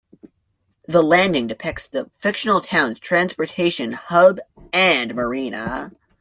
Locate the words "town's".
2.59-2.99